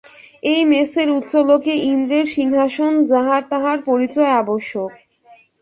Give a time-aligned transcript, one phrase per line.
[0.43, 4.91] এই মেসের উচ্চলোকে ইন্দ্রের সিংহাসন যাহার তাহার পরিচয় আবশ্যক।